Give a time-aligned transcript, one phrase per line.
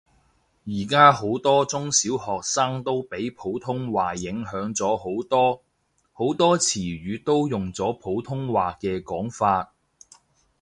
[0.65, 5.61] 而家好多中小學生都俾普通話影響咗好多，
[6.11, 9.73] 好多詞語都用咗普通話嘅講法